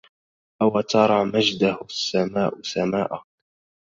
[0.61, 3.23] أو ترى مجدَه السماءُ سماءَ